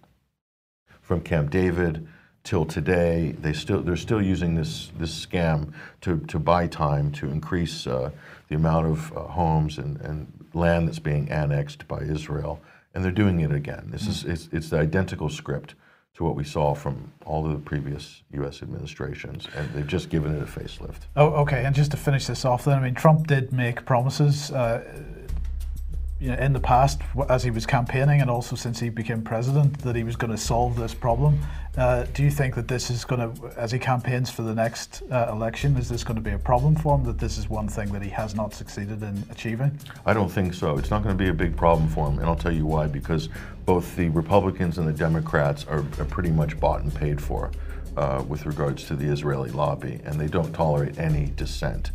From 1.02 1.22
Camp 1.22 1.50
David 1.50 2.08
till 2.44 2.66
today, 2.66 3.36
they 3.40 3.54
still, 3.54 3.82
they're 3.82 3.96
still 3.96 4.22
using 4.22 4.56
this, 4.56 4.92
this 4.98 5.26
scam 5.26 5.74
to, 6.02 6.20
to 6.28 6.40
buy 6.40 6.68
time, 6.68 7.12
to 7.14 7.28
increase 7.28 7.88
uh, 7.88 8.12
the 8.50 8.56
amount 8.56 8.88
of 8.88 9.16
uh, 9.16 9.22
homes 9.22 9.78
and, 9.78 10.00
and 10.02 10.32
land 10.54 10.88
that's 10.88 11.00
being 11.00 11.30
annexed 11.30 11.88
by 11.88 12.00
Israel 12.02 12.60
and 12.94 13.04
they're 13.04 13.12
doing 13.12 13.40
it 13.40 13.52
again. 13.52 13.88
This 13.92 14.08
is 14.08 14.24
it's, 14.26 14.50
it's 14.52 14.70
the 14.70 14.78
identical 14.78 15.30
script 15.30 15.76
to 16.16 16.24
what 16.26 16.36
we 16.36 16.44
saw 16.44 16.76
from 16.76 17.12
all 17.26 17.46
of 17.46 17.54
the 17.54 17.60
previous 17.60 18.22
U.S. 18.34 18.62
administrations, 18.62 19.48
and 19.56 19.72
they've 19.74 19.88
just 19.88 20.10
given 20.10 20.36
it 20.36 20.42
a 20.42 20.46
facelift. 20.46 21.04
Oh, 21.16 21.28
okay. 21.42 21.64
And 21.64 21.74
just 21.74 21.92
to 21.92 21.98
finish 21.98 22.28
this 22.28 22.44
off, 22.44 22.66
then, 22.66 22.78
I 22.78 22.82
mean, 22.82 22.96
Trump 22.96 23.28
did 23.28 23.54
make 23.54 23.86
promises. 23.86 24.52
Uh, 24.52 24.84
you 26.22 26.28
know, 26.28 26.36
in 26.36 26.54
the 26.54 26.60
past, 26.60 27.02
as 27.30 27.44
he 27.44 27.50
was 27.50 27.66
campaigning, 27.66 28.22
and 28.22 28.30
also 28.30 28.56
since 28.56 28.80
he 28.80 28.90
became 28.90 29.24
president, 29.24 29.80
that 29.80 29.96
he 29.96 30.04
was 30.04 30.16
going 30.16 30.30
to 30.30 30.38
solve 30.38 30.76
this 30.76 30.94
problem. 30.94 31.40
Uh, 31.76 32.04
do 32.14 32.22
you 32.22 32.30
think 32.30 32.54
that 32.54 32.68
this 32.68 32.92
is 32.92 33.04
going 33.04 33.34
to, 33.34 33.48
as 33.58 33.72
he 33.72 33.80
campaigns 33.80 34.30
for 34.30 34.44
the 34.44 34.54
next 34.54 35.02
uh, 35.12 35.30
election, 35.32 35.76
is 35.78 35.90
this 35.90 36.04
going 36.04 36.16
to 36.16 36.22
be 36.22 36.30
a 36.30 36.38
problem 36.38 36.76
for 36.76 36.96
him? 36.96 37.04
That 37.06 37.18
this 37.18 37.40
is 37.40 37.50
one 37.50 37.68
thing 37.68 37.92
that 37.94 38.04
he 38.04 38.10
has 38.10 38.36
not 38.36 38.54
succeeded 38.54 39.02
in 39.02 39.24
achieving? 39.32 39.80
I 40.06 40.14
don't 40.14 40.30
think 40.30 40.54
so. 40.54 40.78
It's 40.78 40.92
not 40.92 41.02
going 41.02 41.18
to 41.18 41.24
be 41.24 41.30
a 41.30 41.34
big 41.34 41.58
problem 41.58 41.90
for 41.90 42.08
him, 42.08 42.20
and 42.20 42.28
I'll 42.28 42.36
tell 42.36 42.54
you 42.54 42.68
why. 42.68 42.86
Because 42.86 43.30
both 43.66 43.96
the 43.96 44.10
Republicans 44.10 44.78
and 44.78 44.88
the 44.88 44.94
Democrats 44.94 45.66
are, 45.68 45.84
are 45.98 46.06
pretty 46.06 46.30
much 46.30 46.60
bought 46.60 46.82
and 46.82 46.94
paid 46.94 47.20
for 47.20 47.50
uh, 47.98 48.24
with 48.28 48.46
regards 48.46 48.84
to 48.86 48.96
the 48.96 49.12
Israeli 49.12 49.50
lobby, 49.50 50.02
and 50.06 50.20
they 50.20 50.28
don't 50.28 50.54
tolerate 50.54 51.00
any 51.00 51.32
dissent 51.36 51.90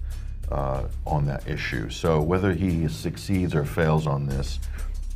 uh, 0.51 0.85
on 1.07 1.27
that 1.27 1.47
issue. 1.49 1.91
So 1.91 2.21
whether 2.21 2.53
he 2.53 2.89
succeeds 2.89 3.55
or 3.55 3.65
fails 3.65 4.07
on 4.07 4.27
this, 4.27 4.59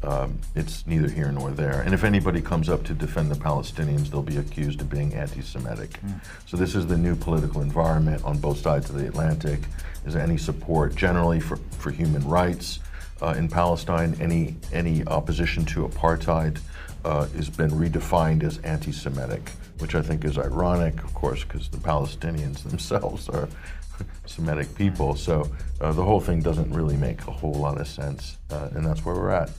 um, 0.02 0.38
it's 0.54 0.86
neither 0.86 1.08
here 1.08 1.30
nor 1.30 1.50
there. 1.50 1.82
And 1.82 1.92
if 1.92 2.04
anybody 2.04 2.40
comes 2.40 2.68
up 2.68 2.84
to 2.84 2.94
defend 2.94 3.30
the 3.30 3.34
Palestinians, 3.34 4.08
they'll 4.10 4.22
be 4.22 4.38
accused 4.38 4.80
of 4.80 4.88
being 4.88 5.14
anti-Semitic. 5.14 5.90
Mm. 5.90 6.20
So 6.46 6.56
this 6.56 6.74
is 6.74 6.86
the 6.86 6.96
new 6.96 7.14
political 7.14 7.60
environment 7.60 8.24
on 8.24 8.38
both 8.38 8.60
sides 8.60 8.88
of 8.88 8.96
the 8.96 9.06
Atlantic. 9.06 9.60
Is 10.06 10.14
there 10.14 10.22
any 10.22 10.38
support 10.38 10.94
generally 10.94 11.38
for, 11.38 11.56
for 11.78 11.90
human 11.90 12.26
rights 12.26 12.80
uh, 13.20 13.34
in 13.36 13.48
Palestine? 13.48 14.16
Any 14.20 14.56
any 14.72 15.04
opposition 15.06 15.66
to 15.66 15.86
apartheid 15.86 16.60
uh, 17.04 17.26
has 17.26 17.50
been 17.50 17.70
redefined 17.70 18.42
as 18.42 18.56
anti-Semitic, 18.58 19.50
which 19.78 19.94
I 19.94 20.00
think 20.00 20.24
is 20.24 20.38
ironic, 20.38 21.02
of 21.04 21.12
course, 21.12 21.44
because 21.44 21.68
the 21.68 21.78
Palestinians 21.78 22.62
themselves 22.68 23.28
are 23.28 23.48
Semitic 24.26 24.74
people. 24.74 25.14
So 25.14 25.50
uh, 25.80 25.92
the 25.92 26.04
whole 26.04 26.20
thing 26.20 26.40
doesn't 26.40 26.72
really 26.72 26.96
make 26.96 27.26
a 27.26 27.30
whole 27.30 27.54
lot 27.54 27.80
of 27.80 27.88
sense, 27.88 28.38
uh, 28.50 28.68
and 28.74 28.84
that's 28.84 29.04
where 29.04 29.14
we're 29.14 29.30
at. 29.30 29.50